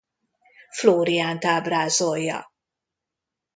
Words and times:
Flóriánt 0.71 1.43
ábrázolja. 1.45 2.51